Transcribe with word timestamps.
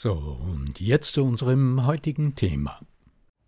So, 0.00 0.12
und 0.12 0.78
jetzt 0.78 1.14
zu 1.14 1.24
unserem 1.24 1.84
heutigen 1.84 2.36
Thema. 2.36 2.78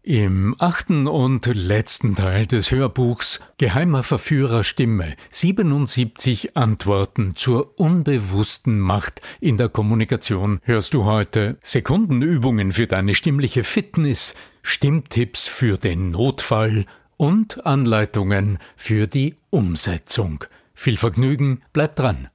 Im 0.03 0.57
achten 0.59 1.07
und 1.07 1.47
letzten 1.47 2.17
Teil 2.17 2.47
des 2.47 2.73
Hörbuchs 2.73 3.39
Geheimer 3.57 4.03
Verführer 4.03 4.65
Stimme 4.65 5.15
77 5.29 6.57
Antworten 6.57 7.37
zur 7.37 7.79
unbewussten 7.79 8.81
Macht 8.81 9.23
in 9.41 9.59
der 9.59 9.69
Kommunikation 9.69 10.59
hörst 10.65 10.93
du 10.93 11.05
heute 11.05 11.57
Sekundenübungen 11.63 12.73
für 12.73 12.89
deine 12.89 13.15
stimmliche 13.15 13.63
Fitness, 13.63 14.35
Stimmtipps 14.63 15.47
für 15.47 15.79
den 15.79 16.11
Notfall 16.11 16.85
und 17.17 17.65
Anleitungen 17.65 18.59
für 18.77 19.07
die 19.07 19.37
Umsetzung. 19.51 20.47
Viel 20.75 20.97
Vergnügen, 20.97 21.63
bleib 21.73 21.95
dran. 21.95 22.29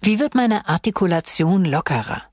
Wie 0.00 0.18
wird 0.18 0.34
meine 0.34 0.68
Artikulation 0.68 1.64
lockerer? 1.64 2.31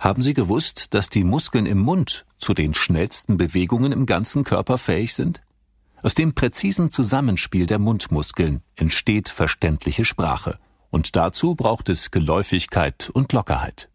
Haben 0.00 0.22
Sie 0.22 0.32
gewusst, 0.32 0.94
dass 0.94 1.10
die 1.10 1.24
Muskeln 1.24 1.66
im 1.66 1.78
Mund 1.78 2.24
zu 2.38 2.54
den 2.54 2.72
schnellsten 2.72 3.36
Bewegungen 3.36 3.92
im 3.92 4.06
ganzen 4.06 4.44
Körper 4.44 4.78
fähig 4.78 5.14
sind? 5.14 5.42
Aus 6.02 6.14
dem 6.14 6.34
präzisen 6.34 6.90
Zusammenspiel 6.90 7.66
der 7.66 7.78
Mundmuskeln 7.78 8.62
entsteht 8.76 9.28
verständliche 9.28 10.06
Sprache. 10.06 10.58
Und 10.88 11.16
dazu 11.16 11.54
braucht 11.54 11.90
es 11.90 12.10
Geläufigkeit 12.10 13.10
und 13.12 13.34
Lockerheit. 13.34 13.90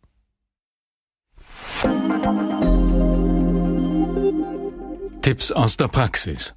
Tipps 5.24 5.52
aus 5.52 5.76
der 5.76 5.88
Praxis. 5.88 6.54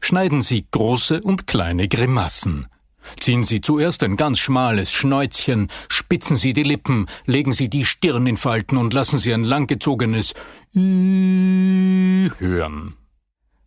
Schneiden 0.00 0.42
Sie 0.42 0.64
große 0.70 1.20
und 1.20 1.48
kleine 1.48 1.88
Grimassen. 1.88 2.68
Ziehen 3.20 3.44
Sie 3.44 3.60
zuerst 3.60 4.02
ein 4.02 4.16
ganz 4.16 4.38
schmales 4.38 4.92
Schnäuzchen, 4.92 5.70
spitzen 5.88 6.36
Sie 6.36 6.52
die 6.52 6.62
Lippen, 6.62 7.06
legen 7.26 7.52
Sie 7.52 7.68
die 7.68 7.84
Stirn 7.84 8.26
in 8.26 8.36
Falten 8.36 8.76
und 8.76 8.92
lassen 8.92 9.18
Sie 9.18 9.32
ein 9.32 9.44
langgezogenes 9.44 10.34
Ü 10.74 12.30
hören. 12.38 12.94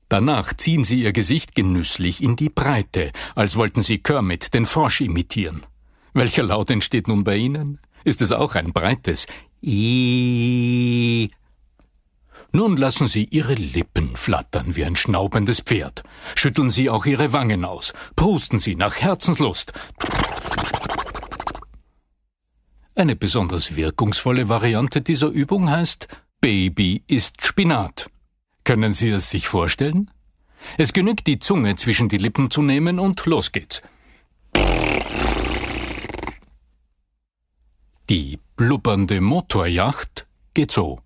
Danach 0.09 0.53
ziehen 0.53 0.84
Sie 0.84 1.03
Ihr 1.03 1.12
Gesicht 1.12 1.53
genüsslich 1.53 2.24
in 2.24 2.36
die 2.36 2.50
Breite, 2.50 3.12
als 3.36 3.56
wollten 3.58 3.81
Sie 3.81 3.98
Kermit 3.98 4.53
den 4.53 4.66
Frosch 4.66 5.02
imitieren. 5.02 5.66
Welcher 6.14 6.44
Laut 6.44 6.69
entsteht 6.69 7.08
nun 7.08 7.24
bei 7.24 7.36
Ihnen? 7.36 7.80
Ist 8.04 8.22
es 8.22 8.31
auch 8.31 8.56
ein 8.56 8.72
breites 8.72 9.28
I 9.62 11.30
nun 12.57 12.75
lassen 12.75 13.06
Sie 13.07 13.25
Ihre 13.25 13.53
Lippen 13.53 14.16
flattern 14.16 14.75
wie 14.75 14.84
ein 14.84 14.95
schnaubendes 14.95 15.59
Pferd. 15.59 16.01
Schütteln 16.34 16.72
Sie 16.72 16.90
auch 16.90 17.06
Ihre 17.06 17.31
Wangen 17.31 17.63
aus. 17.63 17.94
Prusten 18.16 18.57
Sie 18.57 18.75
nach 18.75 18.95
Herzenslust. 18.95 19.73
Eine 22.95 23.16
besonders 23.16 23.75
wirkungsvolle 23.75 24.50
Variante 24.50 25.03
dieser 25.03 25.28
Übung 25.28 25.69
heißt 25.69 26.07
Baby 26.41 27.03
isst 27.06 27.45
Spinat. 27.45 28.09
Können 28.63 28.94
Sie 28.94 29.12
es 29.12 29.29
sich 29.29 29.47
vorstellen? 29.47 30.09
Es 30.79 30.94
genügt, 30.94 31.28
die 31.28 31.38
Zunge 31.38 31.75
zwischen 31.75 32.09
die 32.09 32.18
Lippen 32.18 32.50
zu 32.50 32.63
nehmen 32.63 32.97
und 32.97 33.24
los 33.28 33.51
geht's. 33.51 33.84
Die 38.09 38.39
blubbernde 38.56 39.22
Motorjacht 39.22 40.25
geht 40.56 40.72
so. 40.72 41.01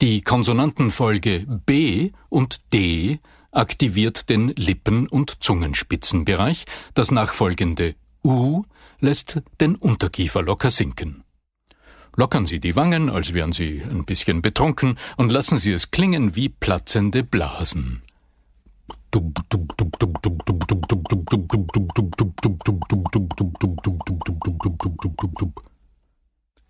Die 0.00 0.22
Konsonantenfolge 0.22 1.46
B 1.66 2.10
und 2.28 2.60
D 2.72 3.20
aktiviert 3.52 4.28
den 4.28 4.48
Lippen- 4.48 5.06
und 5.06 5.42
Zungenspitzenbereich, 5.42 6.64
das 6.94 7.10
nachfolgende 7.10 7.94
U 8.24 8.64
lässt 9.00 9.40
den 9.60 9.76
Unterkiefer 9.76 10.42
locker 10.42 10.70
sinken. 10.70 11.22
Lockern 12.16 12.46
Sie 12.46 12.60
die 12.60 12.76
Wangen, 12.76 13.10
als 13.10 13.34
wären 13.34 13.52
Sie 13.52 13.82
ein 13.82 14.04
bisschen 14.04 14.42
betrunken, 14.42 14.98
und 15.16 15.30
lassen 15.30 15.58
Sie 15.58 15.72
es 15.72 15.90
klingen 15.90 16.34
wie 16.36 16.48
platzende 16.48 17.22
Blasen. 17.22 18.02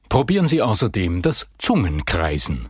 Probieren 0.08 0.48
Sie 0.48 0.62
außerdem 0.62 1.22
das 1.22 1.48
Zungenkreisen. 1.58 2.68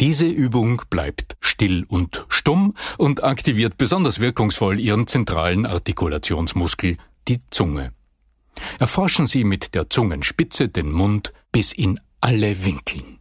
Diese 0.00 0.26
Übung 0.26 0.82
bleibt 0.90 1.36
still 1.40 1.84
und 1.88 2.24
stumm 2.28 2.74
und 2.98 3.24
aktiviert 3.24 3.78
besonders 3.78 4.20
wirkungsvoll 4.20 4.78
Ihren 4.78 5.08
zentralen 5.08 5.66
Artikulationsmuskel, 5.66 6.96
die 7.26 7.40
Zunge. 7.50 7.92
Erforschen 8.78 9.26
Sie 9.26 9.44
mit 9.44 9.74
der 9.74 9.90
Zungenspitze 9.90 10.68
den 10.68 10.92
Mund 10.92 11.32
bis 11.50 11.72
in 11.72 11.98
alle 12.20 12.64
Winkeln. 12.64 13.18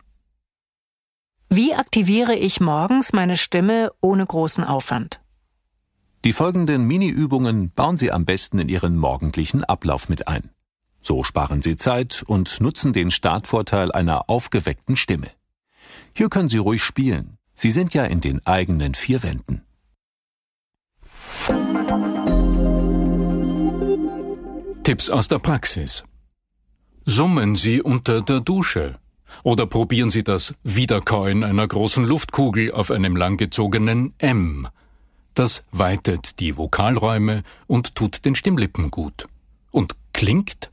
Wie 1.50 1.74
aktiviere 1.74 2.36
ich 2.36 2.60
morgens 2.60 3.14
meine 3.14 3.38
Stimme 3.38 3.92
ohne 4.02 4.26
großen 4.26 4.64
Aufwand? 4.64 5.22
Die 6.26 6.34
folgenden 6.34 6.86
Mini-Übungen 6.86 7.72
bauen 7.72 7.98
Sie 7.98 8.12
am 8.12 8.26
besten 8.26 8.60
in 8.60 8.70
Ihren 8.70 8.98
morgendlichen 8.98 9.64
Ablauf 9.64 10.10
mit 10.10 10.28
ein. 10.28 10.52
So 11.02 11.24
sparen 11.24 11.62
Sie 11.62 11.76
Zeit 11.78 12.24
und 12.28 12.60
nutzen 12.60 12.92
den 12.92 13.12
Startvorteil 13.12 13.92
einer 13.92 14.30
aufgeweckten 14.30 14.96
Stimme. 14.96 15.28
Hier 16.18 16.30
können 16.30 16.50
Sie 16.50 16.58
ruhig 16.58 16.84
spielen. 16.84 17.38
Sie 17.54 17.70
sind 17.70 17.94
ja 17.94 18.04
in 18.04 18.22
den 18.22 18.44
eigenen 18.44 18.96
vier 18.96 19.22
Wänden. 19.22 19.68
Tipps 24.84 25.12
aus 25.12 25.28
der 25.28 25.38
Praxis. 25.38 26.06
Summen 27.06 27.56
Sie 27.56 27.84
unter 27.84 28.24
der 28.24 28.40
Dusche. 28.40 28.98
Oder 29.44 29.68
probieren 29.68 30.10
Sie 30.10 30.24
das 30.24 30.56
Wiederkäuen 30.64 31.44
einer 31.44 31.68
großen 31.68 32.04
Luftkugel 32.04 32.72
auf 32.72 32.90
einem 32.90 33.16
langgezogenen 33.16 34.16
M. 34.18 34.68
Das 35.36 35.66
weitet 35.72 36.40
die 36.40 36.58
Vokalräume 36.58 37.44
und 37.68 37.94
tut 37.94 38.26
den 38.26 38.34
Stimmlippen 38.34 38.90
gut. 38.90 39.28
Und 39.70 39.96
klingt 40.14 40.72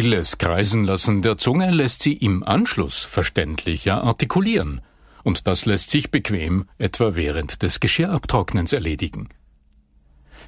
Stilles 0.00 0.38
Kreisen 0.38 0.84
lassen 0.84 1.20
der 1.20 1.36
Zunge 1.36 1.70
lässt 1.70 2.02
sie 2.02 2.14
im 2.14 2.42
Anschluss 2.42 3.04
verständlicher 3.04 4.02
artikulieren, 4.02 4.80
und 5.24 5.46
das 5.46 5.66
lässt 5.66 5.90
sich 5.90 6.10
bequem 6.10 6.64
etwa 6.78 7.16
während 7.16 7.60
des 7.60 7.80
Geschirrabtrocknens 7.80 8.72
erledigen. 8.72 9.28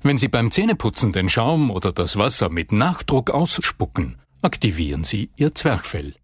Wenn 0.00 0.16
Sie 0.16 0.28
beim 0.28 0.50
Zähneputzen 0.50 1.12
den 1.12 1.28
Schaum 1.28 1.70
oder 1.70 1.93
das 1.93 2.16
Wasser 2.16 2.49
mit 2.49 2.72
Nachdruck 2.72 3.28
ausspucken, 3.28 4.16
aktivieren 4.40 5.04
Sie 5.04 5.28
Ihr 5.37 5.54
Zwerchfell. 5.54 6.14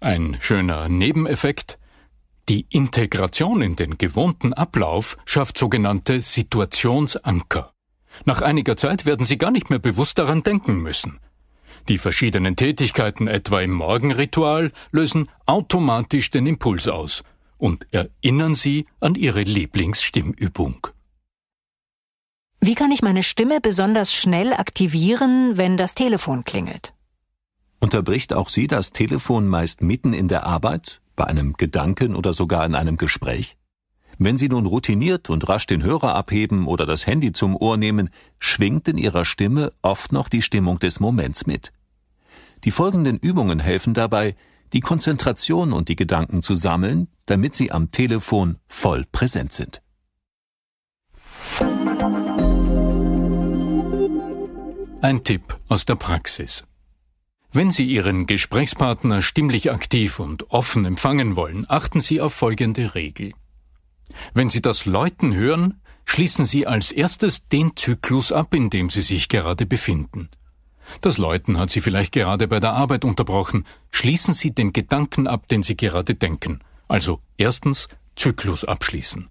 Ein 0.00 0.36
schöner 0.38 0.90
Nebeneffekt 0.90 1.78
die 2.50 2.66
Integration 2.68 3.62
in 3.62 3.74
den 3.74 3.96
gewohnten 3.96 4.52
Ablauf 4.52 5.16
schafft 5.24 5.56
sogenannte 5.56 6.20
Situationsanker. 6.20 7.72
Nach 8.26 8.42
einiger 8.42 8.76
Zeit 8.76 9.06
werden 9.06 9.24
Sie 9.24 9.38
gar 9.38 9.50
nicht 9.50 9.70
mehr 9.70 9.78
bewusst 9.78 10.18
daran 10.18 10.42
denken 10.42 10.82
müssen. 10.82 11.20
Die 11.88 11.96
verschiedenen 11.96 12.54
Tätigkeiten 12.54 13.28
etwa 13.28 13.62
im 13.62 13.72
Morgenritual 13.72 14.72
lösen 14.92 15.30
automatisch 15.46 16.30
den 16.30 16.46
Impuls 16.46 16.86
aus 16.86 17.24
und 17.56 17.86
erinnern 17.92 18.54
Sie 18.54 18.86
an 19.00 19.14
Ihre 19.14 19.42
Lieblingsstimmübung. 19.42 20.86
Wie 22.60 22.74
kann 22.74 22.90
ich 22.90 23.00
meine 23.00 23.22
Stimme 23.22 23.60
besonders 23.62 24.12
schnell 24.12 24.52
aktivieren, 24.52 25.56
wenn 25.56 25.78
das 25.78 25.94
Telefon 25.94 26.44
klingelt? 26.44 26.92
Unterbricht 27.80 28.34
auch 28.34 28.50
Sie 28.50 28.66
das 28.66 28.90
Telefon 28.90 29.46
meist 29.46 29.80
mitten 29.80 30.12
in 30.12 30.28
der 30.28 30.44
Arbeit, 30.44 31.00
bei 31.16 31.24
einem 31.24 31.54
Gedanken 31.54 32.14
oder 32.14 32.34
sogar 32.34 32.66
in 32.66 32.74
einem 32.74 32.98
Gespräch? 32.98 33.56
Wenn 34.18 34.36
Sie 34.36 34.48
nun 34.48 34.66
routiniert 34.66 35.30
und 35.30 35.48
rasch 35.48 35.66
den 35.66 35.84
Hörer 35.84 36.14
abheben 36.16 36.66
oder 36.66 36.84
das 36.84 37.06
Handy 37.06 37.32
zum 37.32 37.56
Ohr 37.56 37.76
nehmen, 37.76 38.10
schwingt 38.40 38.88
in 38.88 38.98
Ihrer 38.98 39.24
Stimme 39.24 39.72
oft 39.80 40.12
noch 40.12 40.28
die 40.28 40.42
Stimmung 40.42 40.80
des 40.80 40.98
Moments 40.98 41.46
mit. 41.46 41.72
Die 42.64 42.70
folgenden 42.70 43.18
Übungen 43.18 43.60
helfen 43.60 43.94
dabei, 43.94 44.34
die 44.72 44.80
Konzentration 44.80 45.72
und 45.72 45.88
die 45.88 45.96
Gedanken 45.96 46.42
zu 46.42 46.54
sammeln, 46.54 47.08
damit 47.26 47.54
Sie 47.54 47.70
am 47.70 47.90
Telefon 47.90 48.58
voll 48.66 49.04
präsent 49.10 49.52
sind. 49.52 49.82
Ein 55.00 55.22
Tipp 55.24 55.58
aus 55.68 55.84
der 55.84 55.94
Praxis. 55.94 56.64
Wenn 57.50 57.70
Sie 57.70 57.86
Ihren 57.86 58.26
Gesprächspartner 58.26 59.22
stimmlich 59.22 59.70
aktiv 59.70 60.20
und 60.20 60.50
offen 60.50 60.84
empfangen 60.84 61.34
wollen, 61.34 61.64
achten 61.68 62.00
Sie 62.00 62.20
auf 62.20 62.34
folgende 62.34 62.94
Regel. 62.94 63.32
Wenn 64.34 64.50
Sie 64.50 64.60
das 64.60 64.84
Läuten 64.84 65.34
hören, 65.34 65.80
schließen 66.04 66.44
Sie 66.44 66.66
als 66.66 66.92
erstes 66.92 67.46
den 67.48 67.76
Zyklus 67.76 68.32
ab, 68.32 68.54
in 68.54 68.70
dem 68.70 68.90
Sie 68.90 69.00
sich 69.00 69.28
gerade 69.28 69.66
befinden. 69.66 70.28
Das 71.00 71.18
Läuten 71.18 71.58
hat 71.58 71.70
Sie 71.70 71.80
vielleicht 71.80 72.12
gerade 72.12 72.48
bei 72.48 72.60
der 72.60 72.72
Arbeit 72.72 73.04
unterbrochen. 73.04 73.66
Schließen 73.90 74.34
Sie 74.34 74.52
den 74.52 74.72
Gedanken 74.72 75.26
ab, 75.26 75.46
den 75.48 75.62
Sie 75.62 75.76
gerade 75.76 76.14
denken. 76.14 76.60
Also 76.88 77.20
erstens 77.36 77.88
Zyklus 78.16 78.64
abschließen. 78.64 79.28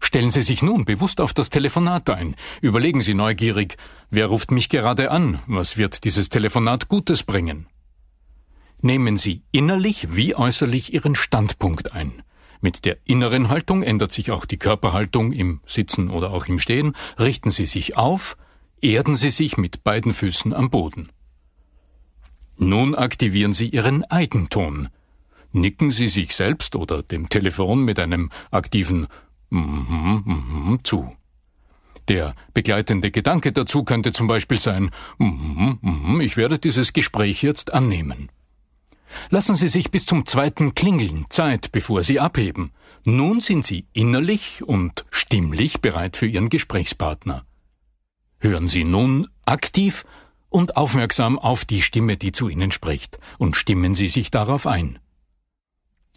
Stellen 0.00 0.30
Sie 0.30 0.42
sich 0.42 0.62
nun 0.62 0.84
bewusst 0.84 1.20
auf 1.20 1.34
das 1.34 1.50
Telefonat 1.50 2.08
ein. 2.10 2.34
Überlegen 2.62 3.02
Sie 3.02 3.14
neugierig, 3.14 3.76
wer 4.10 4.26
ruft 4.26 4.50
mich 4.50 4.70
gerade 4.70 5.10
an? 5.10 5.40
Was 5.46 5.76
wird 5.76 6.04
dieses 6.04 6.30
Telefonat 6.30 6.88
Gutes 6.88 7.22
bringen? 7.22 7.66
Nehmen 8.80 9.18
Sie 9.18 9.42
innerlich 9.52 10.16
wie 10.16 10.34
äußerlich 10.34 10.94
Ihren 10.94 11.14
Standpunkt 11.14 11.92
ein. 11.92 12.22
Mit 12.62 12.86
der 12.86 12.96
inneren 13.04 13.48
Haltung 13.48 13.82
ändert 13.82 14.10
sich 14.10 14.30
auch 14.30 14.46
die 14.46 14.58
Körperhaltung 14.58 15.32
im 15.32 15.60
Sitzen 15.66 16.10
oder 16.10 16.30
auch 16.30 16.46
im 16.46 16.58
Stehen. 16.58 16.94
Richten 17.18 17.50
Sie 17.50 17.66
sich 17.66 17.96
auf, 17.96 18.36
erden 18.82 19.14
Sie 19.14 19.30
sich 19.30 19.56
mit 19.56 19.84
beiden 19.84 20.12
Füßen 20.12 20.52
am 20.52 20.70
Boden. 20.70 21.08
Nun 22.56 22.94
aktivieren 22.94 23.52
Sie 23.52 23.68
Ihren 23.68 24.04
Eigenton. 24.04 24.88
Nicken 25.52 25.90
Sie 25.90 26.08
sich 26.08 26.36
selbst 26.36 26.76
oder 26.76 27.02
dem 27.02 27.28
Telefon 27.28 27.84
mit 27.84 27.98
einem 27.98 28.30
aktiven 28.50 29.06
mhm, 29.48 30.22
mhm, 30.24 30.78
zu. 30.82 31.12
Der 32.08 32.34
begleitende 32.54 33.10
Gedanke 33.10 33.52
dazu 33.52 33.84
könnte 33.84 34.12
zum 34.12 34.26
Beispiel 34.26 34.58
sein, 34.58 34.90
mhm, 35.18 35.78
mhm, 35.80 36.20
ich 36.20 36.36
werde 36.36 36.58
dieses 36.58 36.92
Gespräch 36.92 37.42
jetzt 37.42 37.72
annehmen. 37.72 38.30
Lassen 39.30 39.56
Sie 39.56 39.68
sich 39.68 39.90
bis 39.90 40.06
zum 40.06 40.26
zweiten 40.26 40.74
Klingeln 40.74 41.26
Zeit, 41.30 41.72
bevor 41.72 42.02
Sie 42.02 42.20
abheben. 42.20 42.72
Nun 43.04 43.40
sind 43.40 43.64
Sie 43.64 43.86
innerlich 43.92 44.62
und 44.62 45.04
stimmlich 45.10 45.80
bereit 45.80 46.16
für 46.16 46.26
Ihren 46.26 46.48
Gesprächspartner. 46.48 47.44
Hören 48.40 48.68
Sie 48.68 48.84
nun 48.84 49.28
aktiv 49.44 50.06
und 50.48 50.76
aufmerksam 50.76 51.38
auf 51.38 51.66
die 51.66 51.82
Stimme, 51.82 52.16
die 52.16 52.32
zu 52.32 52.48
Ihnen 52.48 52.72
spricht, 52.72 53.18
und 53.38 53.54
stimmen 53.54 53.94
Sie 53.94 54.08
sich 54.08 54.30
darauf 54.30 54.66
ein. 54.66 54.98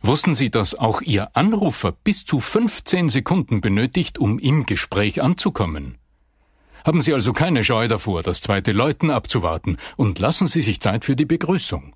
Wussten 0.02 0.34
Sie, 0.34 0.50
dass 0.50 0.74
auch 0.74 1.02
Ihr 1.02 1.36
Anrufer 1.36 1.92
bis 1.92 2.26
zu 2.26 2.40
15 2.40 3.10
Sekunden 3.10 3.60
benötigt, 3.60 4.20
um 4.20 4.40
im 4.40 4.66
Gespräch 4.66 5.22
anzukommen? 5.22 5.98
Haben 6.86 7.02
Sie 7.02 7.14
also 7.14 7.34
keine 7.34 7.64
Scheu 7.64 7.90
davor, 7.90 8.24
das 8.24 8.42
zweite 8.42 8.72
Läuten 8.72 9.12
abzuwarten 9.12 9.78
und 9.98 10.20
lassen 10.20 10.48
Sie 10.48 10.62
sich 10.62 10.80
Zeit 10.80 11.06
für 11.06 11.16
die 11.16 11.26
Begrüßung. 11.26 11.94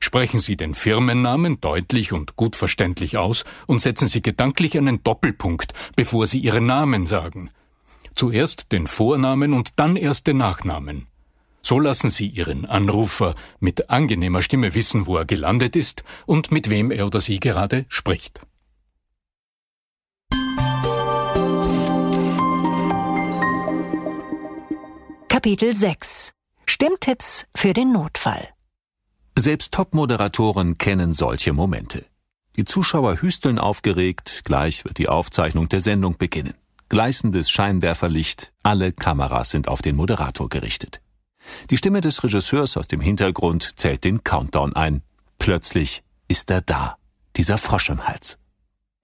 Sprechen 0.00 0.40
Sie 0.40 0.56
den 0.56 0.74
Firmennamen 0.74 1.60
deutlich 1.60 2.12
und 2.12 2.34
gut 2.34 2.56
verständlich 2.56 3.16
aus 3.16 3.44
und 3.68 3.80
setzen 3.80 4.08
Sie 4.08 4.22
gedanklich 4.22 4.76
einen 4.76 5.04
Doppelpunkt, 5.04 5.72
bevor 5.94 6.26
Sie 6.26 6.40
Ihren 6.40 6.66
Namen 6.66 7.06
sagen. 7.06 7.50
Zuerst 8.14 8.72
den 8.72 8.86
Vornamen 8.86 9.52
und 9.52 9.78
dann 9.78 9.96
erst 9.96 10.26
den 10.26 10.38
Nachnamen. 10.38 11.06
So 11.62 11.78
lassen 11.78 12.10
Sie 12.10 12.26
Ihren 12.26 12.66
Anrufer 12.66 13.36
mit 13.60 13.88
angenehmer 13.88 14.42
Stimme 14.42 14.74
wissen, 14.74 15.06
wo 15.06 15.16
er 15.16 15.24
gelandet 15.24 15.76
ist 15.76 16.02
und 16.26 16.50
mit 16.50 16.70
wem 16.70 16.90
er 16.90 17.06
oder 17.06 17.20
sie 17.20 17.38
gerade 17.38 17.86
spricht. 17.88 18.40
Kapitel 25.28 25.74
6 25.74 26.32
Stimmtipps 26.66 27.46
für 27.54 27.72
den 27.72 27.92
Notfall 27.92 28.48
Selbst 29.36 29.72
Top-Moderatoren 29.72 30.78
kennen 30.78 31.12
solche 31.14 31.52
Momente. 31.52 32.04
Die 32.56 32.64
Zuschauer 32.64 33.22
hüsteln 33.22 33.58
aufgeregt, 33.58 34.42
gleich 34.44 34.84
wird 34.84 34.98
die 34.98 35.08
Aufzeichnung 35.08 35.68
der 35.68 35.80
Sendung 35.80 36.18
beginnen. 36.18 36.54
Gleißendes 36.92 37.50
Scheinwerferlicht, 37.50 38.52
alle 38.62 38.92
Kameras 38.92 39.48
sind 39.48 39.66
auf 39.66 39.80
den 39.80 39.96
Moderator 39.96 40.50
gerichtet. 40.50 41.00
Die 41.70 41.78
Stimme 41.78 42.02
des 42.02 42.22
Regisseurs 42.22 42.76
aus 42.76 42.86
dem 42.86 43.00
Hintergrund 43.00 43.78
zählt 43.80 44.04
den 44.04 44.24
Countdown 44.24 44.76
ein. 44.76 45.00
Plötzlich 45.38 46.02
ist 46.28 46.50
er 46.50 46.60
da, 46.60 46.98
dieser 47.34 47.56
Frosch 47.56 47.88
im 47.88 48.06
Hals. 48.06 48.36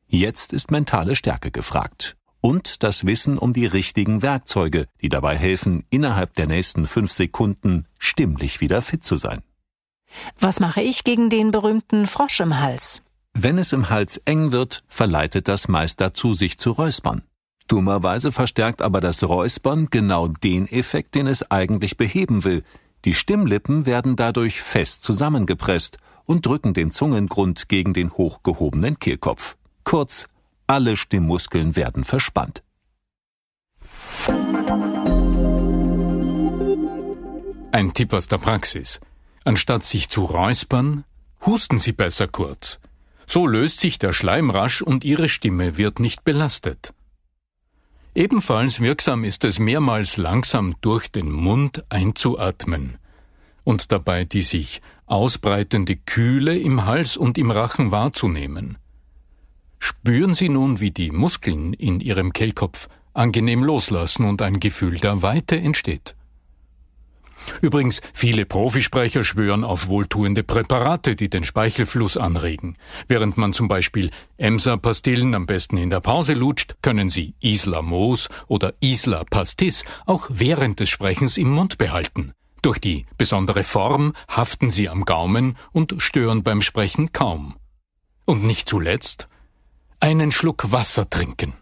Jetzt 0.07 0.53
ist 0.53 0.71
mentale 0.71 1.17
Stärke 1.17 1.51
gefragt. 1.51 2.19
Und 2.43 2.83
das 2.83 3.07
Wissen 3.07 3.39
um 3.39 3.55
die 3.55 3.65
richtigen 3.65 4.21
Werkzeuge, 4.21 4.87
die 5.01 5.09
dabei 5.09 5.39
helfen, 5.39 5.87
innerhalb 5.89 6.35
der 6.35 6.47
nächsten 6.47 6.85
fünf 6.85 7.13
Sekunden 7.13 7.87
stimmlich 7.99 8.61
wieder 8.61 8.83
fit 8.83 9.03
zu 9.03 9.17
sein. 9.17 9.43
Was 10.39 10.61
mache 10.61 10.83
ich 10.83 11.05
gegen 11.05 11.31
den 11.31 11.53
berühmten 11.53 12.07
Frosch 12.07 12.41
im 12.41 12.61
Hals? 12.61 13.01
Wenn 13.33 13.57
es 13.57 13.73
im 13.73 13.89
Hals 13.89 14.19
eng 14.27 14.53
wird, 14.53 14.85
verleitet 14.89 15.49
das 15.49 15.69
meist 15.69 16.03
dazu, 16.03 16.35
sich 16.35 16.59
zu 16.59 16.73
räuspern. 16.73 17.25
Dummerweise 17.69 18.33
verstärkt 18.33 18.83
aber 18.83 19.01
das 19.01 19.23
Räuspern 19.23 19.89
genau 19.91 20.29
den 20.29 20.67
Effekt, 20.67 21.15
den 21.15 21.27
es 21.27 21.51
eigentlich 21.51 21.97
beheben 21.97 22.45
will. 22.45 22.65
Die 23.05 23.15
Stimmlippen 23.15 23.87
werden 23.87 24.17
dadurch 24.17 24.61
fest 24.61 25.03
zusammengepresst 25.03 25.99
und 26.25 26.47
drücken 26.47 26.75
den 26.75 26.91
Zungengrund 26.91 27.69
gegen 27.69 27.93
den 27.93 28.11
hochgehobenen 28.13 28.99
Kehlkopf. 28.99 29.57
Kurz, 29.85 30.27
alle 30.67 30.97
Stimmmuskeln 30.97 31.77
werden 31.77 32.05
verspannt. 32.05 32.63
Ein 37.71 37.93
Tipp 37.95 38.13
aus 38.13 38.27
der 38.27 38.39
Praxis. 38.39 39.01
Anstatt 39.45 39.85
sich 39.85 40.09
zu 40.09 40.25
räuspern, 40.25 41.05
husten 41.47 41.79
Sie 41.79 41.93
besser 41.93 42.27
kurz. 42.27 42.79
So 43.27 43.47
löst 43.47 43.81
sich 43.81 43.99
der 43.99 44.13
Schleim 44.13 44.51
rasch 44.51 44.83
und 44.83 45.05
Ihre 45.05 45.29
Stimme 45.29 45.77
wird 45.77 46.01
nicht 46.01 46.25
belastet. 46.25 46.93
Ebenfalls 48.19 48.81
wirksam 48.81 49.23
ist 49.23 49.45
es 49.45 49.61
mehrmals 49.61 50.17
langsam 50.17 50.75
durch 50.81 51.07
den 51.07 51.31
Mund 51.31 51.85
einzuatmen 51.89 52.99
und 53.63 53.93
dabei 53.93 54.25
die 54.25 54.43
sich 54.43 54.83
ausbreitende 55.07 55.95
Kühle 55.95 56.59
im 56.59 56.85
Hals 56.85 57.17
und 57.17 57.39
im 57.39 57.53
Rachen 57.53 57.93
wahrzunehmen. 57.93 58.77
Spüren 59.79 60.35
Sie 60.35 60.49
nun, 60.49 60.81
wie 60.81 60.91
die 60.91 61.13
Muskeln 61.13 61.75
in 61.75 62.01
Ihrem 62.01 62.33
Kehlkopf 62.33 62.89
angenehm 63.15 63.63
loslassen 63.63 64.25
und 64.25 64.43
ein 64.43 64.59
Gefühl 64.59 64.99
der 64.99 65.23
Weite 65.23 65.57
entsteht. 65.57 66.17
Übrigens, 67.61 68.01
viele 68.13 68.47
Profisprecher 68.47 69.25
schwören 69.25 69.65
auf 69.65 69.89
wohltuende 69.89 70.43
Präparate, 70.43 71.17
die 71.17 71.29
den 71.29 71.45
Speichelfluss 71.45 72.17
anregen. 72.17 72.77
Während 73.09 73.37
man 73.37 73.53
zum 73.53 73.69
Beispiel 73.69 74.11
Emsa-Pastillen 74.37 75.35
am 75.35 75.47
besten 75.47 75.77
in 75.77 75.91
der 75.91 76.01
Pause 76.01 76.35
lutscht, 76.35 76.77
können 76.83 77.09
Sie 77.09 77.35
Isla 77.41 77.83
Moos 77.83 78.29
oder 78.47 78.75
Isla 78.81 79.25
Pastis 79.25 79.85
auch 80.07 80.27
während 80.29 80.81
des 80.81 80.89
Sprechens 80.89 81.39
im 81.39 81.51
Mund 81.51 81.79
behalten. 81.79 82.33
Durch 82.63 82.81
die 82.81 83.07
besondere 83.17 83.63
Form 83.63 84.15
haften 84.29 84.71
sie 84.71 84.89
am 84.89 85.05
Gaumen 85.05 85.57
und 85.73 85.95
stören 85.99 86.43
beim 86.43 86.61
Sprechen 86.61 87.13
kaum. 87.13 87.55
Und 88.25 88.45
nicht 88.45 88.69
zuletzt 88.69 89.29
einen 90.01 90.33
Schluck 90.33 90.71
Wasser 90.73 91.09
trinken. 91.09 91.55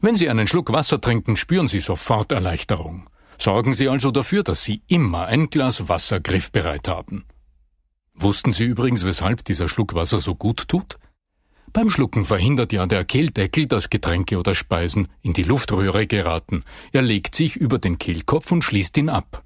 Wenn 0.00 0.14
Sie 0.14 0.28
einen 0.28 0.46
Schluck 0.46 0.72
Wasser 0.72 1.00
trinken, 1.00 1.36
spüren 1.36 1.68
Sie 1.68 1.80
sofort 1.80 2.32
Erleichterung. 2.32 3.08
Sorgen 3.38 3.74
Sie 3.74 3.88
also 3.88 4.10
dafür, 4.10 4.42
dass 4.42 4.64
Sie 4.64 4.82
immer 4.86 5.26
ein 5.26 5.50
Glas 5.50 5.88
Wasser 5.88 6.20
griffbereit 6.20 6.88
haben. 6.88 7.24
Wussten 8.14 8.52
Sie 8.52 8.64
übrigens, 8.64 9.04
weshalb 9.04 9.44
dieser 9.44 9.68
Schluck 9.68 9.94
Wasser 9.94 10.20
so 10.20 10.34
gut 10.34 10.68
tut? 10.68 10.98
Beim 11.72 11.90
Schlucken 11.90 12.24
verhindert 12.24 12.72
ja 12.72 12.86
der 12.86 13.04
Kehldeckel, 13.04 13.66
dass 13.66 13.90
Getränke 13.90 14.38
oder 14.38 14.54
Speisen 14.54 15.08
in 15.20 15.34
die 15.34 15.42
Luftröhre 15.42 16.06
geraten. 16.06 16.64
Er 16.92 17.02
legt 17.02 17.34
sich 17.34 17.56
über 17.56 17.78
den 17.78 17.98
Kehlkopf 17.98 18.50
und 18.52 18.62
schließt 18.62 18.96
ihn 18.96 19.10
ab. 19.10 19.42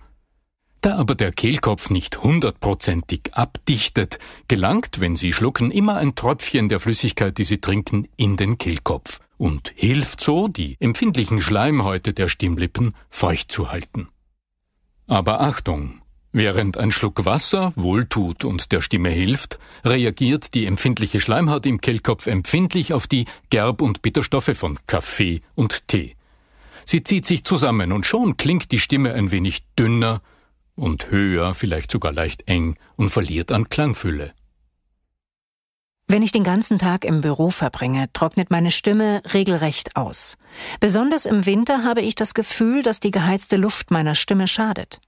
Da 0.81 0.97
aber 0.97 1.15
der 1.15 1.33
Kehlkopf 1.33 1.91
nicht 1.91 2.23
hundertprozentig 2.23 3.35
abdichtet, 3.35 4.19
gelangt, 4.49 5.01
wenn 5.01 5.17
Sie 5.17 5.33
schlucken, 5.33 5.71
immer 5.71 5.97
ein 5.97 6.15
Tröpfchen 6.15 6.69
der 6.69 6.81
Flüssigkeit, 6.81 7.37
die 7.37 7.45
Sie 7.45 7.61
trinken, 7.61 8.09
in 8.17 8.37
den 8.37 8.57
Kehlkopf 8.57 9.21
und 9.41 9.73
hilft 9.75 10.21
so, 10.21 10.49
die 10.49 10.77
empfindlichen 10.81 11.41
Schleimhäute 11.41 12.13
der 12.13 12.29
Stimmlippen 12.29 12.95
feucht 13.09 13.51
zu 13.51 13.73
halten. 13.73 14.09
Aber 15.07 15.41
Achtung! 15.41 16.03
Während 16.33 16.77
ein 16.77 16.93
Schluck 16.93 17.25
Wasser 17.25 17.73
wohltut 17.75 18.45
und 18.45 18.71
der 18.71 18.83
Stimme 18.83 19.09
hilft, 19.09 19.59
reagiert 19.85 20.55
die 20.55 20.67
empfindliche 20.67 21.19
Schleimhaut 21.19 21.67
im 21.67 21.81
Kehlkopf 21.81 22.29
empfindlich 22.29 22.93
auf 22.93 23.09
die 23.09 23.25
Gerb- 23.49 23.81
und 23.81 24.03
Bitterstoffe 24.03 24.57
von 24.57 24.79
Kaffee 24.87 25.41
und 25.57 25.89
Tee. 25.89 26.15
Sie 26.85 27.03
zieht 27.03 27.27
sich 27.27 27.43
zusammen 27.43 27.91
und 27.93 28.07
schon 28.07 28.37
klingt 28.37 28.71
die 28.71 28.79
Stimme 28.79 29.15
ein 29.15 29.33
wenig 29.33 29.65
dünner 29.77 30.21
und 30.77 31.11
höher, 31.11 31.55
vielleicht 31.55 31.91
sogar 31.91 32.13
leicht 32.13 32.47
eng 32.47 32.77
und 32.95 33.11
verliert 33.11 33.51
an 33.51 33.69
Klangfülle. 33.69 34.33
Wenn 36.11 36.25
ich 36.25 36.33
den 36.33 36.43
ganzen 36.43 36.81
Tag 36.81 37.05
im 37.05 37.21
Büro 37.21 37.51
verbringe, 37.51 38.13
trocknet 38.13 38.51
meine 38.51 38.73
Stimme 38.73 39.23
regelrecht 39.33 39.95
aus. 39.95 40.39
Besonders 40.81 41.25
im 41.25 41.47
Winter 41.47 41.85
habe 41.85 42.01
ich 42.01 42.17
das 42.17 42.35
Gefühl, 42.35 42.83
dass 42.83 42.99
die 42.99 43.13
geheizte 43.13 43.57
Luft 43.57 43.93
meiner 43.93 44.17
Stimme 44.17 44.49
schadet. 44.49 45.01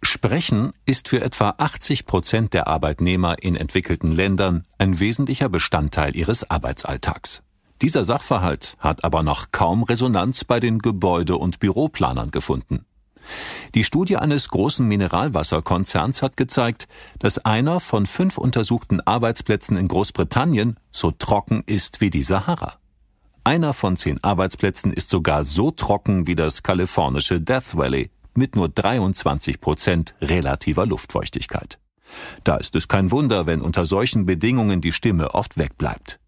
Sprechen 0.00 0.72
ist 0.86 1.08
für 1.08 1.22
etwa 1.22 1.56
80 1.58 2.06
Prozent 2.06 2.54
der 2.54 2.68
Arbeitnehmer 2.68 3.42
in 3.42 3.56
entwickelten 3.56 4.12
Ländern 4.12 4.64
ein 4.78 5.00
wesentlicher 5.00 5.48
Bestandteil 5.48 6.14
ihres 6.14 6.48
Arbeitsalltags. 6.48 7.42
Dieser 7.82 8.04
Sachverhalt 8.04 8.76
hat 8.78 9.02
aber 9.02 9.24
noch 9.24 9.50
kaum 9.50 9.82
Resonanz 9.82 10.44
bei 10.44 10.60
den 10.60 10.78
Gebäude- 10.78 11.36
und 11.36 11.58
Büroplanern 11.58 12.30
gefunden. 12.30 12.86
Die 13.74 13.84
Studie 13.84 14.16
eines 14.16 14.48
großen 14.48 14.86
Mineralwasserkonzerns 14.86 16.22
hat 16.22 16.36
gezeigt, 16.36 16.88
dass 17.18 17.44
einer 17.44 17.80
von 17.80 18.06
fünf 18.06 18.38
untersuchten 18.38 19.00
Arbeitsplätzen 19.00 19.76
in 19.76 19.88
Großbritannien 19.88 20.76
so 20.90 21.10
trocken 21.10 21.62
ist 21.66 22.00
wie 22.00 22.10
die 22.10 22.22
Sahara. 22.22 22.78
Einer 23.42 23.74
von 23.74 23.96
zehn 23.96 24.22
Arbeitsplätzen 24.24 24.92
ist 24.92 25.10
sogar 25.10 25.44
so 25.44 25.70
trocken 25.70 26.26
wie 26.26 26.34
das 26.34 26.62
kalifornische 26.62 27.40
Death 27.40 27.76
Valley 27.76 28.10
mit 28.34 28.56
nur 28.56 28.68
23 28.68 29.60
Prozent 29.60 30.14
relativer 30.20 30.86
Luftfeuchtigkeit. 30.86 31.78
Da 32.42 32.56
ist 32.56 32.76
es 32.76 32.88
kein 32.88 33.10
Wunder, 33.10 33.46
wenn 33.46 33.60
unter 33.60 33.86
solchen 33.86 34.26
Bedingungen 34.26 34.80
die 34.80 34.92
Stimme 34.92 35.34
oft 35.34 35.58
wegbleibt. 35.58 36.18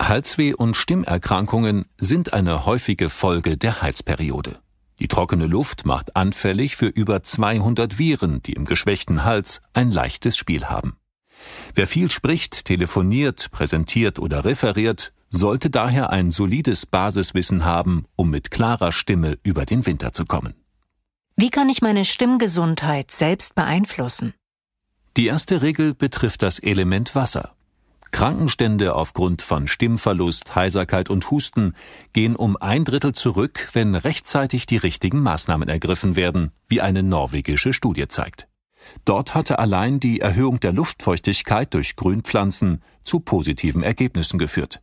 Halsweh 0.00 0.52
und 0.52 0.76
Stimmerkrankungen 0.76 1.86
sind 1.96 2.32
eine 2.32 2.66
häufige 2.66 3.08
Folge 3.08 3.56
der 3.56 3.82
Heizperiode. 3.82 4.58
Die 5.02 5.08
trockene 5.08 5.48
Luft 5.48 5.84
macht 5.84 6.14
anfällig 6.14 6.76
für 6.76 6.86
über 6.86 7.24
200 7.24 7.98
Viren, 7.98 8.40
die 8.44 8.52
im 8.52 8.64
geschwächten 8.64 9.24
Hals 9.24 9.60
ein 9.72 9.90
leichtes 9.90 10.36
Spiel 10.36 10.66
haben. 10.66 10.96
Wer 11.74 11.88
viel 11.88 12.08
spricht, 12.08 12.66
telefoniert, 12.66 13.50
präsentiert 13.50 14.20
oder 14.20 14.44
referiert, 14.44 15.12
sollte 15.28 15.70
daher 15.70 16.10
ein 16.10 16.30
solides 16.30 16.86
Basiswissen 16.86 17.64
haben, 17.64 18.04
um 18.14 18.30
mit 18.30 18.52
klarer 18.52 18.92
Stimme 18.92 19.38
über 19.42 19.66
den 19.66 19.86
Winter 19.86 20.12
zu 20.12 20.24
kommen. 20.24 20.54
Wie 21.34 21.50
kann 21.50 21.68
ich 21.68 21.82
meine 21.82 22.04
Stimmgesundheit 22.04 23.10
selbst 23.10 23.56
beeinflussen? 23.56 24.34
Die 25.16 25.26
erste 25.26 25.62
Regel 25.62 25.94
betrifft 25.94 26.44
das 26.44 26.60
Element 26.60 27.16
Wasser. 27.16 27.56
Krankenstände 28.12 28.94
aufgrund 28.94 29.42
von 29.42 29.66
Stimmverlust, 29.66 30.54
Heiserkeit 30.54 31.10
und 31.10 31.30
Husten 31.30 31.74
gehen 32.12 32.36
um 32.36 32.56
ein 32.56 32.84
Drittel 32.84 33.12
zurück, 33.14 33.70
wenn 33.72 33.94
rechtzeitig 33.94 34.66
die 34.66 34.76
richtigen 34.76 35.20
Maßnahmen 35.20 35.68
ergriffen 35.68 36.14
werden, 36.14 36.52
wie 36.68 36.80
eine 36.80 37.02
norwegische 37.02 37.72
Studie 37.72 38.06
zeigt. 38.06 38.46
Dort 39.04 39.34
hatte 39.34 39.58
allein 39.58 39.98
die 39.98 40.20
Erhöhung 40.20 40.60
der 40.60 40.72
Luftfeuchtigkeit 40.72 41.72
durch 41.74 41.96
Grünpflanzen 41.96 42.82
zu 43.02 43.20
positiven 43.20 43.82
Ergebnissen 43.82 44.38
geführt. 44.38 44.80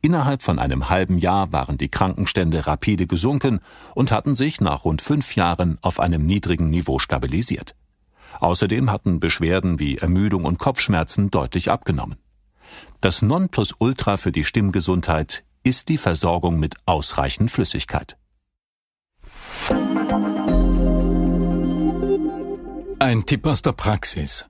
Innerhalb 0.00 0.42
von 0.42 0.58
einem 0.58 0.90
halben 0.90 1.16
Jahr 1.16 1.52
waren 1.52 1.78
die 1.78 1.88
Krankenstände 1.88 2.66
rapide 2.66 3.06
gesunken 3.06 3.60
und 3.94 4.10
hatten 4.10 4.34
sich 4.34 4.60
nach 4.60 4.84
rund 4.84 5.00
fünf 5.00 5.36
Jahren 5.36 5.78
auf 5.80 6.00
einem 6.00 6.26
niedrigen 6.26 6.70
Niveau 6.70 6.98
stabilisiert. 6.98 7.76
Außerdem 8.40 8.90
hatten 8.90 9.20
Beschwerden 9.20 9.78
wie 9.78 9.98
Ermüdung 9.98 10.44
und 10.44 10.58
Kopfschmerzen 10.58 11.30
deutlich 11.30 11.70
abgenommen. 11.70 12.21
Das 13.00 13.22
Nonplusultra 13.22 14.16
für 14.16 14.32
die 14.32 14.44
Stimmgesundheit 14.44 15.44
ist 15.64 15.88
die 15.88 15.96
Versorgung 15.96 16.58
mit 16.58 16.76
ausreichend 16.86 17.50
Flüssigkeit. 17.50 18.16
Ein 22.98 23.26
Tipp 23.26 23.46
aus 23.46 23.62
der 23.62 23.72
Praxis. 23.72 24.46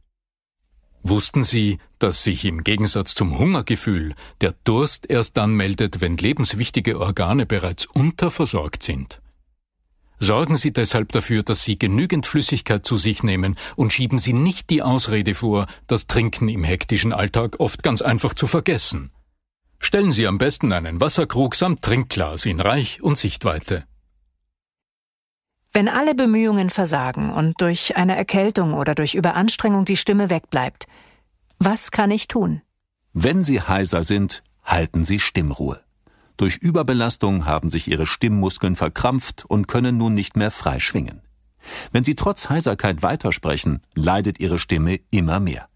Wussten 1.02 1.42
Sie, 1.42 1.78
dass 1.98 2.22
sich 2.22 2.44
im 2.44 2.62
Gegensatz 2.62 3.14
zum 3.14 3.38
Hungergefühl 3.38 4.14
der 4.40 4.54
Durst 4.64 5.08
erst 5.08 5.36
dann 5.36 5.54
meldet, 5.54 6.00
wenn 6.02 6.16
lebenswichtige 6.16 7.00
Organe 7.00 7.46
bereits 7.46 7.86
unterversorgt 7.86 8.82
sind? 8.82 9.21
Sorgen 10.22 10.56
Sie 10.56 10.72
deshalb 10.72 11.10
dafür, 11.10 11.42
dass 11.42 11.64
Sie 11.64 11.76
genügend 11.76 12.26
Flüssigkeit 12.26 12.86
zu 12.86 12.96
sich 12.96 13.24
nehmen 13.24 13.56
und 13.74 13.92
schieben 13.92 14.20
Sie 14.20 14.32
nicht 14.32 14.70
die 14.70 14.80
Ausrede 14.80 15.34
vor, 15.34 15.66
das 15.88 16.06
Trinken 16.06 16.48
im 16.48 16.62
hektischen 16.62 17.12
Alltag 17.12 17.58
oft 17.58 17.82
ganz 17.82 18.02
einfach 18.02 18.32
zu 18.32 18.46
vergessen. 18.46 19.10
Stellen 19.80 20.12
Sie 20.12 20.28
am 20.28 20.38
besten 20.38 20.72
einen 20.72 21.00
Wasserkrug 21.00 21.56
samt 21.56 21.82
Trinkglas 21.82 22.46
in 22.46 22.60
Reich 22.60 23.02
und 23.02 23.18
Sichtweite. 23.18 23.82
Wenn 25.72 25.88
alle 25.88 26.14
Bemühungen 26.14 26.70
versagen 26.70 27.32
und 27.32 27.60
durch 27.60 27.96
eine 27.96 28.14
Erkältung 28.14 28.74
oder 28.74 28.94
durch 28.94 29.16
Überanstrengung 29.16 29.84
die 29.84 29.96
Stimme 29.96 30.30
wegbleibt, 30.30 30.86
was 31.58 31.90
kann 31.90 32.12
ich 32.12 32.28
tun? 32.28 32.62
Wenn 33.12 33.42
Sie 33.42 33.60
heiser 33.60 34.04
sind, 34.04 34.44
halten 34.62 35.02
Sie 35.02 35.18
Stimmruhe. 35.18 35.82
Durch 36.36 36.56
Überbelastung 36.56 37.46
haben 37.46 37.70
sich 37.70 37.88
ihre 37.88 38.06
Stimmmuskeln 38.06 38.76
verkrampft 38.76 39.44
und 39.44 39.68
können 39.68 39.96
nun 39.96 40.14
nicht 40.14 40.36
mehr 40.36 40.50
frei 40.50 40.78
schwingen. 40.80 41.22
Wenn 41.92 42.04
sie 42.04 42.14
trotz 42.14 42.48
Heiserkeit 42.48 43.02
weitersprechen, 43.02 43.82
leidet 43.94 44.40
ihre 44.40 44.58
Stimme 44.58 45.00
immer 45.10 45.40
mehr. 45.40 45.68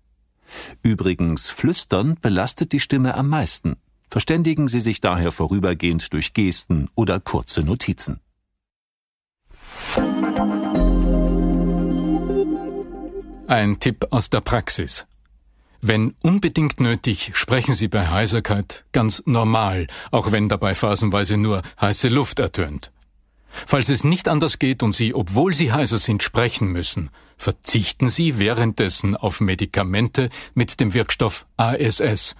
Übrigens, 0.82 1.50
Flüstern 1.50 2.16
belastet 2.20 2.72
die 2.72 2.80
Stimme 2.80 3.14
am 3.14 3.28
meisten. 3.28 3.76
Verständigen 4.10 4.68
Sie 4.68 4.80
sich 4.80 5.00
daher 5.00 5.32
vorübergehend 5.32 6.12
durch 6.12 6.32
Gesten 6.32 6.88
oder 6.94 7.20
kurze 7.20 7.62
Notizen. 7.62 8.20
Ein 13.48 13.78
Tipp 13.78 14.06
aus 14.10 14.30
der 14.30 14.40
Praxis. 14.40 15.06
Wenn 15.88 16.16
unbedingt 16.20 16.80
nötig, 16.80 17.30
sprechen 17.34 17.72
Sie 17.72 17.86
bei 17.86 18.08
Heiserkeit 18.08 18.84
ganz 18.90 19.22
normal, 19.24 19.86
auch 20.10 20.32
wenn 20.32 20.48
dabei 20.48 20.74
phasenweise 20.74 21.36
nur 21.36 21.62
heiße 21.80 22.08
Luft 22.08 22.40
ertönt. 22.40 22.90
Falls 23.48 23.88
es 23.88 24.02
nicht 24.02 24.26
anders 24.26 24.58
geht 24.58 24.82
und 24.82 24.96
Sie, 24.96 25.14
obwohl 25.14 25.54
Sie 25.54 25.70
heiser 25.70 25.98
sind, 25.98 26.24
sprechen 26.24 26.72
müssen, 26.72 27.10
verzichten 27.36 28.08
Sie 28.08 28.40
währenddessen 28.40 29.16
auf 29.16 29.40
Medikamente 29.40 30.28
mit 30.54 30.80
dem 30.80 30.92
Wirkstoff 30.92 31.46
ASS, 31.56 32.34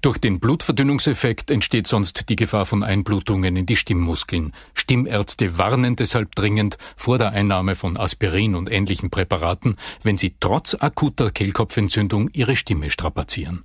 durch 0.00 0.18
den 0.18 0.40
Blutverdünnungseffekt 0.40 1.50
entsteht 1.50 1.86
sonst 1.86 2.28
die 2.28 2.36
Gefahr 2.36 2.66
von 2.66 2.82
Einblutungen 2.82 3.56
in 3.56 3.66
die 3.66 3.76
Stimmmuskeln. 3.76 4.52
Stimmärzte 4.74 5.58
warnen 5.58 5.96
deshalb 5.96 6.34
dringend 6.34 6.78
vor 6.96 7.18
der 7.18 7.32
Einnahme 7.32 7.74
von 7.74 7.96
Aspirin 7.96 8.54
und 8.54 8.70
ähnlichen 8.70 9.10
Präparaten, 9.10 9.76
wenn 10.02 10.16
sie 10.16 10.36
trotz 10.40 10.74
akuter 10.74 11.30
Kehlkopfentzündung 11.30 12.30
ihre 12.32 12.56
Stimme 12.56 12.90
strapazieren. 12.90 13.64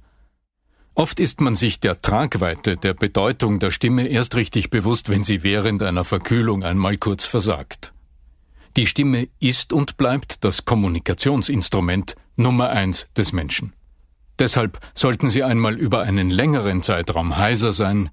Oft 0.94 1.20
ist 1.20 1.42
man 1.42 1.56
sich 1.56 1.80
der 1.80 2.01
Tragweite, 2.01 2.77
der 2.77 2.94
Bedeutung 2.94 3.60
der 3.60 3.72
Stimme 3.72 4.08
erst 4.08 4.36
richtig 4.36 4.70
bewusst, 4.70 5.10
wenn 5.10 5.24
sie 5.24 5.44
während 5.44 5.84
einer 5.84 6.06
Verkühlung 6.06 6.63
einmal 6.63 6.98
kurz 6.98 7.25
versagt. 7.25 7.94
Die 8.77 8.88
Stimme 8.88 9.27
ist 9.39 9.74
und 9.74 9.98
bleibt 9.98 10.44
das 10.44 10.65
Kommunikationsinstrument 10.65 12.15
Nummer 12.36 12.70
eins 12.70 13.08
des 13.15 13.32
Menschen. 13.32 13.74
Deshalb 14.39 14.80
sollten 14.94 15.30
Sie 15.30 15.44
einmal 15.44 15.75
über 15.75 16.01
einen 16.01 16.30
längeren 16.30 16.82
Zeitraum 16.84 17.38
heiser 17.38 17.72
sein, 17.72 18.10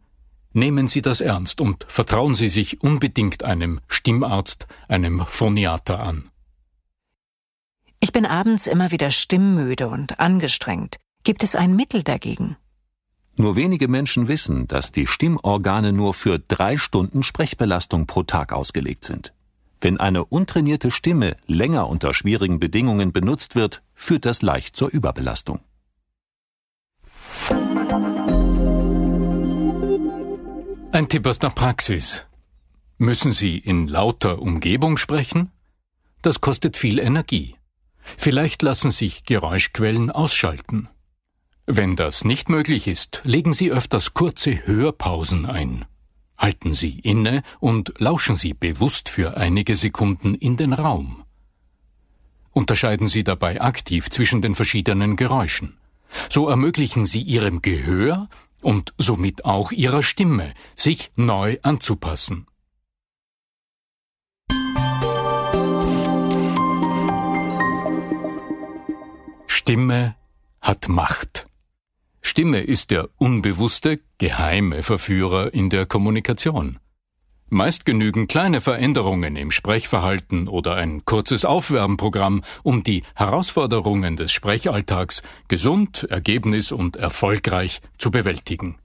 nehmen 0.53 0.87
Sie 0.89 1.03
das 1.03 1.21
ernst 1.21 1.61
und 1.61 1.85
vertrauen 1.89 2.35
Sie 2.35 2.49
sich 2.49 2.83
unbedingt 2.83 3.43
einem 3.43 3.81
Stimmarzt, 3.89 4.67
einem 4.89 5.25
Phoniater 5.27 6.01
an. 6.01 6.31
Ich 8.01 8.13
bin 8.13 8.27
abends 8.27 8.67
immer 8.67 8.91
wieder 8.91 9.11
stimmmüde 9.11 9.89
und 9.89 10.19
angestrengt. 10.21 10.97
Gibt 11.25 11.45
es 11.45 11.55
ein 11.55 11.77
Mittel 11.77 12.03
dagegen? 12.03 12.57
Nur 13.37 13.57
wenige 13.57 13.89
Menschen 13.89 14.29
wissen, 14.29 14.67
dass 14.67 14.93
die 14.93 15.07
Stimmorgane 15.07 15.93
nur 15.93 16.13
für 16.13 16.39
drei 16.39 16.77
Stunden 16.77 17.23
Sprechbelastung 17.23 18.07
pro 18.07 18.25
Tag 18.25 18.53
ausgelegt 18.53 19.05
sind. 19.05 19.33
Wenn 19.81 19.99
eine 19.99 20.25
untrainierte 20.25 20.91
Stimme 20.91 21.37
länger 21.47 21.89
unter 21.89 22.13
schwierigen 22.13 22.61
Bedingungen 22.61 23.13
benutzt 23.13 23.55
wird, 23.55 23.83
führt 23.95 24.27
das 24.27 24.43
leicht 24.43 24.77
zur 24.77 24.91
Überbelastung. 24.91 25.61
Ein 30.95 31.09
Tipp 31.09 31.27
aus 31.27 31.39
der 31.39 31.49
Praxis. 31.49 32.27
Müssen 32.99 33.33
Sie 33.33 33.57
in 33.57 33.89
lauter 33.89 34.43
Umgebung 34.43 34.99
sprechen? 34.99 35.51
Das 36.21 36.43
kostet 36.43 36.77
viel 36.77 36.99
Energie. 36.99 37.57
Vielleicht 38.19 38.61
lassen 38.61 38.91
sich 38.91 39.25
Geräuschquellen 39.25 40.11
ausschalten. 40.11 40.91
Wenn 41.65 41.97
das 41.97 42.27
nicht 42.27 42.51
möglich 42.51 42.89
ist, 42.89 43.23
legen 43.25 43.55
Sie 43.55 43.73
öfters 43.73 44.13
kurze 44.13 44.67
Hörpausen 44.67 45.47
ein. 45.47 45.87
Halten 46.37 46.75
Sie 46.75 46.99
inne 46.99 47.43
und 47.59 47.95
lauschen 47.97 48.37
Sie 48.37 48.53
bewusst 48.53 49.09
für 49.09 49.39
einige 49.39 49.77
Sekunden 49.77 50.35
in 50.35 50.59
den 50.59 50.75
Raum. 50.75 51.25
Unterscheiden 52.51 53.07
Sie 53.07 53.25
dabei 53.25 53.63
aktiv 53.63 54.11
zwischen 54.11 54.43
den 54.43 54.55
verschiedenen 54.55 55.17
Geräuschen. 55.17 55.79
So 56.29 56.51
ermöglichen 56.51 57.07
Sie 57.07 57.23
Ihrem 57.23 57.63
Gehör 57.63 58.29
und 58.63 58.95
somit 58.99 59.45
auch 59.45 59.73
Ihrer 59.73 60.03
Stimme, 60.03 60.55
sich 60.75 61.13
neu 61.17 61.59
anzupassen. 61.63 62.47
Stimme 69.47 70.17
hat 70.61 70.89
Macht. 70.89 71.47
Stimme 72.21 72.61
ist 72.61 72.91
der 72.91 73.09
unbewusste, 73.17 74.01
geheime 74.19 74.83
Verführer 74.83 75.53
in 75.55 75.71
der 75.71 75.87
Kommunikation. 75.87 76.79
Meist 77.53 77.85
genügen 77.85 78.29
kleine 78.29 78.63
Veränderungen 78.63 79.37
im 79.37 79.51
Sprechverhalten 79.51 80.49
oder 80.49 80.75
ein 80.77 81.05
kurzes 81.05 81.45
Aufwärmprogramm, 81.45 82.45
um 82.63 82.83
die 82.83 83.03
Herausforderungen 83.15 84.17
des 84.17 84.33
Sprechalltags 84.33 85.23
gesund, 85.49 86.07
ergebnis- 86.09 86.73
und 86.73 86.97
erfolgreich 86.97 87.83
zu 87.99 88.11
bewältigen. 88.11 88.79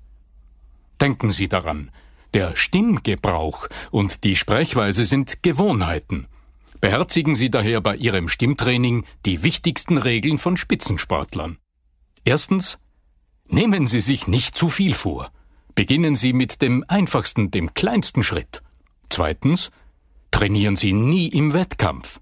Denken 0.99 1.31
Sie 1.31 1.47
daran, 1.47 1.91
der 2.33 2.57
Stimmgebrauch 2.57 3.69
und 3.89 4.25
die 4.25 4.35
Sprechweise 4.35 5.05
sind 5.05 5.43
Gewohnheiten. 5.43 6.27
Beherzigen 6.81 7.35
Sie 7.35 7.49
daher 7.49 7.79
bei 7.79 7.95
Ihrem 7.95 8.27
Stimmtraining 8.27 9.05
die 9.25 9.43
wichtigsten 9.43 9.97
Regeln 9.97 10.37
von 10.37 10.57
Spitzensportlern. 10.57 11.57
Erstens, 12.25 12.79
nehmen 13.47 13.87
Sie 13.87 14.01
sich 14.01 14.27
nicht 14.27 14.57
zu 14.57 14.67
viel 14.67 14.93
vor. 14.93 15.31
Beginnen 15.77 16.15
Sie 16.15 16.33
mit 16.33 16.63
dem 16.63 16.83
einfachsten, 16.87 17.51
dem 17.51 17.75
kleinsten 17.75 18.23
Schritt. 18.23 18.63
Zweitens, 19.11 19.69
trainieren 20.31 20.75
Sie 20.75 20.91
nie 20.91 21.27
im 21.27 21.53
Wettkampf. 21.53 22.19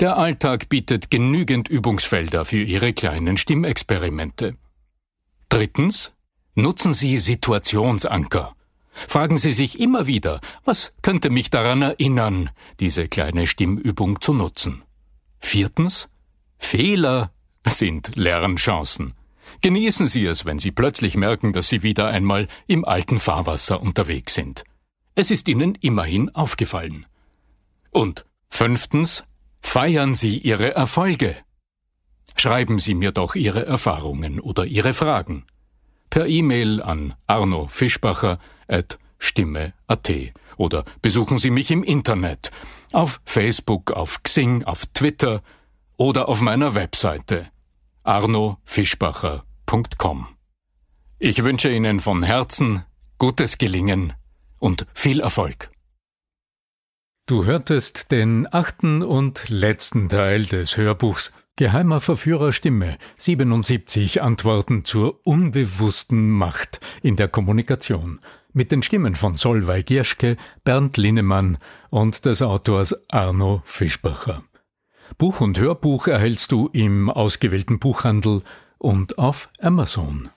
Der 0.00 0.18
Alltag 0.18 0.68
bietet 0.68 1.10
genügend 1.10 1.70
Übungsfelder 1.70 2.44
für 2.44 2.62
Ihre 2.62 2.92
kleinen 2.92 3.38
Stimmexperimente. 3.38 4.58
Drittens, 5.48 6.12
nutzen 6.54 6.92
Sie 6.92 7.16
Situationsanker. 7.16 8.54
Fragen 8.92 9.38
Sie 9.38 9.52
sich 9.52 9.80
immer 9.80 10.06
wieder, 10.06 10.42
was 10.66 10.92
könnte 11.00 11.30
mich 11.30 11.48
daran 11.48 11.80
erinnern, 11.80 12.50
diese 12.80 13.08
kleine 13.08 13.46
Stimmübung 13.46 14.20
zu 14.20 14.34
nutzen. 14.34 14.82
Viertens, 15.40 16.10
Fehler 16.58 17.32
sind 17.66 18.14
Lernchancen. 18.14 19.14
Genießen 19.60 20.06
Sie 20.06 20.26
es, 20.26 20.44
wenn 20.44 20.58
Sie 20.58 20.70
plötzlich 20.70 21.16
merken, 21.16 21.52
dass 21.52 21.68
Sie 21.68 21.82
wieder 21.82 22.08
einmal 22.08 22.48
im 22.66 22.84
alten 22.84 23.18
Fahrwasser 23.18 23.80
unterwegs 23.80 24.34
sind. 24.34 24.64
Es 25.14 25.30
ist 25.30 25.48
Ihnen 25.48 25.74
immerhin 25.76 26.34
aufgefallen. 26.34 27.06
Und 27.90 28.24
fünftens, 28.48 29.24
feiern 29.60 30.14
Sie 30.14 30.38
Ihre 30.38 30.74
Erfolge. 30.74 31.36
Schreiben 32.36 32.78
Sie 32.78 32.94
mir 32.94 33.12
doch 33.12 33.34
Ihre 33.34 33.64
Erfahrungen 33.64 34.40
oder 34.40 34.64
Ihre 34.64 34.92
Fragen 34.92 35.46
per 36.14 36.28
E-Mail 36.28 36.80
an 36.80 37.14
Arno 37.26 37.66
Fischbacher 37.66 38.38
at 38.68 39.00
stimme.at 39.18 40.12
oder 40.56 40.84
besuchen 41.02 41.38
Sie 41.38 41.50
mich 41.50 41.72
im 41.72 41.82
Internet, 41.82 42.52
auf 42.92 43.20
Facebook, 43.24 43.90
auf 43.90 44.22
Xing, 44.22 44.62
auf 44.62 44.86
Twitter 44.94 45.42
oder 45.96 46.28
auf 46.28 46.40
meiner 46.40 46.76
Webseite 46.76 47.48
arnofischbacher.com. 48.04 49.53
Ich 51.18 51.42
wünsche 51.42 51.68
Ihnen 51.68 51.98
von 51.98 52.22
Herzen 52.22 52.84
gutes 53.18 53.58
Gelingen 53.58 54.12
und 54.60 54.86
viel 54.94 55.18
Erfolg. 55.18 55.72
Du 57.26 57.44
hörtest 57.44 58.12
den 58.12 58.46
achten 58.52 59.02
und 59.02 59.48
letzten 59.48 60.08
Teil 60.08 60.46
des 60.46 60.76
Hörbuchs 60.76 61.32
Geheimer 61.56 62.00
Verführer 62.00 62.52
Stimme 62.52 62.98
77 63.16 64.22
Antworten 64.22 64.84
zur 64.84 65.26
unbewussten 65.26 66.30
Macht 66.30 66.78
in 67.02 67.16
der 67.16 67.26
Kommunikation 67.26 68.20
mit 68.52 68.70
den 68.70 68.84
Stimmen 68.84 69.16
von 69.16 69.34
Solveig 69.34 69.86
Gierschke, 69.86 70.36
Bernd 70.62 70.98
Linnemann 70.98 71.58
und 71.90 72.24
des 72.26 72.42
Autors 72.42 72.94
Arno 73.10 73.62
Fischbacher. 73.64 74.44
Buch 75.18 75.40
und 75.40 75.58
Hörbuch 75.58 76.06
erhältst 76.06 76.52
du 76.52 76.68
im 76.72 77.10
ausgewählten 77.10 77.80
Buchhandel 77.80 78.42
und 78.78 79.18
auf 79.18 79.50
Amazon. 79.60 80.30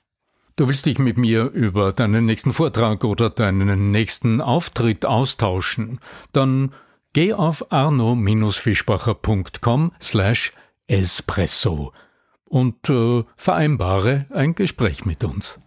Du 0.56 0.67
willst 0.67 0.88
dich 0.88 0.97
mit 0.97 1.17
mir 1.17 1.52
über 1.52 1.93
deinen 1.93 2.26
nächsten 2.26 2.52
Vortrag 2.52 3.04
oder 3.04 3.30
deinen 3.30 3.91
nächsten 3.91 4.41
Auftritt 4.41 5.06
austauschen, 5.06 6.00
dann 6.32 6.73
geh 7.13 7.34
auf 7.34 7.71
arno-fischbacher.com 7.71 9.91
slash 10.02 10.54
Espresso 10.88 11.93
und 12.45 12.89
äh, 12.89 13.23
vereinbare 13.36 14.26
ein 14.32 14.56
Gespräch 14.56 15.06
mit 15.06 15.23
uns. 15.23 15.62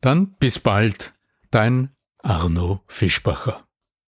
Dann 0.00 0.28
bis 0.38 0.58
bald, 0.58 1.12
dein 1.50 1.90
Arno 2.22 2.80
Fischbacher. 2.86 3.67